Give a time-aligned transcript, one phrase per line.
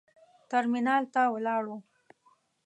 [0.49, 1.77] ترمینال ته ولاړو.